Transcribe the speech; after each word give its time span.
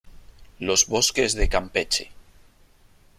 los 0.57 0.87
bosques 0.87 1.35
de 1.35 1.47
Campeche, 1.47 2.09